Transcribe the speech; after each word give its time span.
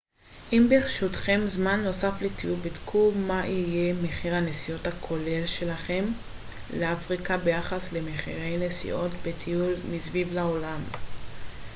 אם 0.53 0.65
ברשותכם 0.69 1.41
זמן 1.45 1.83
נוסף 1.83 2.11
לטיול 2.21 2.59
בדקו 2.59 3.11
מה 3.27 3.45
יהיה 3.45 3.93
מחיר 4.03 4.35
הנסיעות 4.35 4.85
הכולל 4.87 5.47
שלכם 5.47 6.03
לאפריקה 6.79 7.37
ביחס 7.37 7.93
למחירי 7.93 8.57
נסיעות 8.67 9.11
בטיול 9.25 9.73
מסביב 9.91 10.33
לעולם 10.33 10.81